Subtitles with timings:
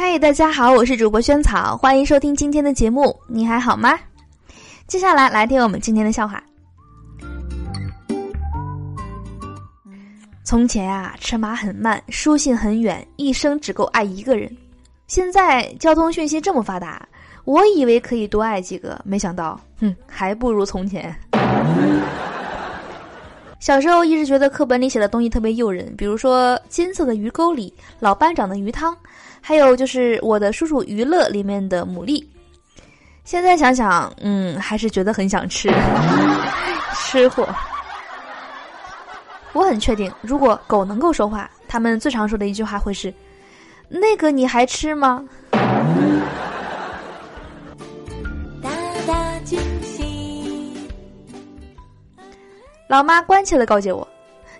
[0.00, 3.12] 嗨，大家好，我是主播萱草，欢迎收听今天的节目。
[3.26, 3.98] 你还好吗？
[4.86, 6.40] 接下来来听我们今天的笑话。
[10.44, 14.48] 从前啊，车马很慢，书信很远，一生只够爱一个人。
[15.08, 17.04] 现在交通讯息这么发达，
[17.44, 21.12] 我以为可以多爱几个，没想到，哼，还不如从前。
[23.60, 28.96] 小时候一直觉得课本里写的东西特别诱人，比如说《金色的鱼钩里》老班长的鱼汤，
[29.40, 32.24] 还有就是《我的叔叔娱乐》里面的牡蛎。
[33.24, 35.70] 现在想想，嗯，还是觉得很想吃，
[36.94, 37.48] 吃货。
[39.52, 43.12] 我很确定，如果狗能够说话，他们最常说的一句话会是
[43.88, 45.24] ：“那个你还吃吗？”
[52.88, 54.06] 老妈关切的告诫我：“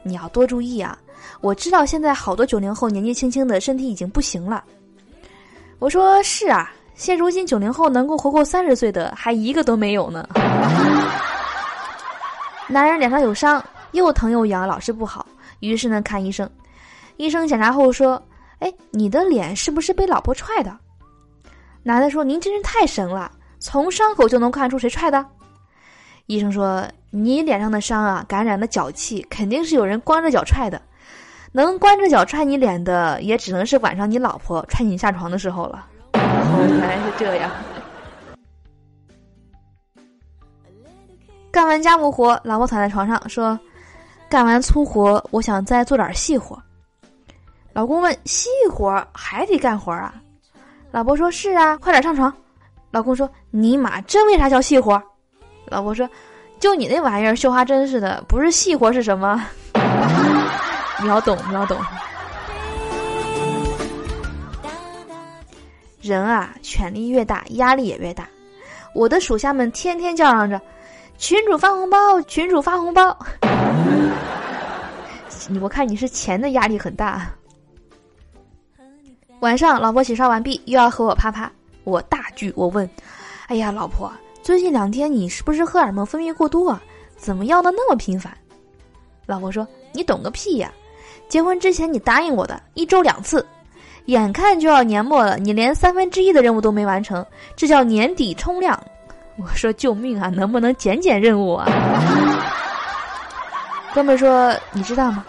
[0.05, 0.97] 你要多注意啊！
[1.41, 4.63] 我知道现在好多九零后年纪轻轻的身体已经不行了。”
[5.81, 10.29] 我说：“是啊，现如今九零后能够活过三十岁的还一个都没有呢。”
[12.69, 15.25] 男人脸上有伤，又疼又痒，老是不好，
[15.61, 16.49] 于是呢看医生。
[17.17, 18.23] 医生检查后说
[18.61, 20.77] ：“哎，你的脸是不是被老婆踹的？”
[21.83, 25.25] 男的说：“您真是太神了，从伤口就能看出谁踹的。”
[26.29, 30.79] 医生说：“你脸上的伤啊，感染了脚气，肯定是有人光着脚踹的。
[31.53, 37.51] 能光着脚踹你脸的，也只能是晚上你老婆踹你下床的时候了。”原来是这样。
[41.51, 43.59] 干完家务活，老婆躺在床上说
[44.29, 46.63] ：“干完粗活，我想再做点细活。”
[47.73, 50.15] 老公问：“细活还得干活啊？”
[50.93, 52.31] 老婆说：“是啊，快点上床。”
[52.93, 55.03] 老公说：“尼玛，这为啥叫细活？”
[55.71, 56.09] 老婆说
[56.59, 59.45] ：“就你那玩意儿，绣花针似的，不是细活是什么？
[61.03, 61.79] 秒懂秒懂。
[66.01, 68.27] 人啊，权力越大，压力也越大。
[68.95, 70.61] 我的属下们天天叫嚷着
[71.19, 73.17] ：‘群主发红包，群主发红包。
[75.61, 77.27] ’我看你是钱的压力很大。
[79.41, 81.51] 晚上，老婆洗刷完毕，又要和我啪啪，
[81.85, 82.89] 我大惧，我问
[83.49, 84.11] ：‘哎呀，老婆。’
[84.49, 86.83] 最近两天你是不是荷尔蒙分泌过多啊？
[87.19, 88.35] 怎么要的那么频繁？
[89.27, 90.73] 老婆说：“你懂个屁呀！
[91.29, 93.47] 结婚之前你答应我的，一周两次，
[94.07, 97.23] 眼看就要年末了，你连三分之一的任务都没完成，
[97.57, 98.83] 这叫年底冲量。”
[99.37, 100.31] 我说：“救命啊！
[100.31, 101.69] 能不能减减任务啊？”
[103.93, 105.27] 哥们说：“你知道吗？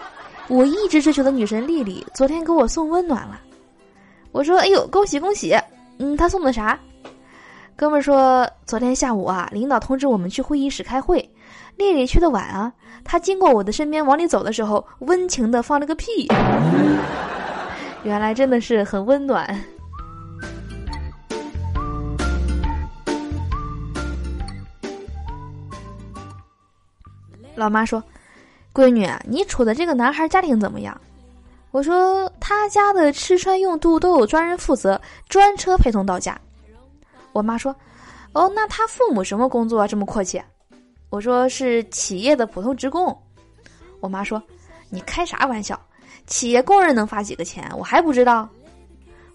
[0.48, 3.38] 我一直追求的女神丽丽昨天给我送温暖了。”
[4.32, 5.54] 我说：“哎呦，恭喜恭喜！
[5.98, 6.80] 嗯，她送的啥？”
[7.80, 11.16] 哥们说：“昨天下午啊，领导通知我们去会议室开会，
[11.78, 12.70] 丽丽去的晚啊。
[13.02, 16.28] 她经过我的身边往里走的时候，温情的放了个屁。
[18.04, 19.48] 原来真的是很温暖。”
[27.54, 28.04] 老妈说
[28.74, 30.94] ：“闺女，你处的这个男孩家庭怎么样？”
[31.72, 36.38] 我说：“他家的吃穿用度都有专人负责，专车陪送到家。”
[37.32, 37.74] 我妈说
[38.32, 39.86] ：“哦，那他父母什么工作啊？
[39.86, 40.40] 这么阔气？”
[41.10, 43.16] 我说：“是企业的普通职工。”
[44.00, 44.42] 我妈说
[44.88, 45.78] ：“你开啥玩笑？
[46.26, 47.68] 企业工人能发几个钱？
[47.76, 48.48] 我还不知道。”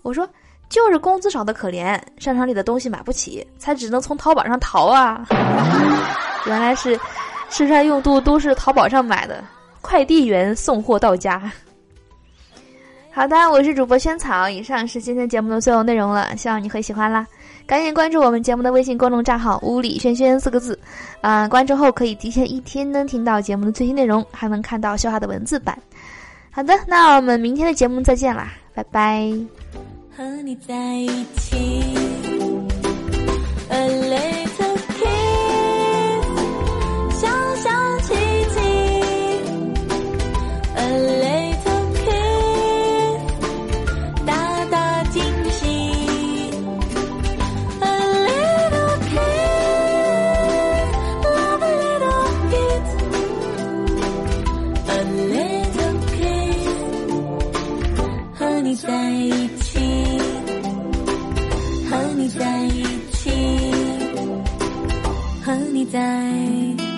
[0.02, 0.28] 我说
[0.70, 5.26] ：“就是工资少的可怜，商场里的东西买不起，才只能从淘宝上淘啊。
[6.46, 7.00] ”原来是
[7.50, 9.44] 吃穿用度都是淘宝上买的，
[9.82, 11.52] 快递员送货到家。
[13.12, 17.26] 好的，我是主播萱草，以上是今天节目的所有内容了，希望你会喜欢啦。
[17.68, 20.78] 赶紧关注我们节目的微信公众账号“屋里轩轩”四个字，
[21.22, 25.78] 啊，关注后可以提前一天能听到节目的最新内容，还能看到笑话的文字版。
[26.52, 29.32] 好的，那我们明天的节目再见啦，拜拜。
[30.16, 31.84] 和你在一起。
[58.76, 59.80] 在一起，
[61.90, 62.84] 和你在一
[63.14, 63.32] 起，
[65.44, 66.95] 和你在。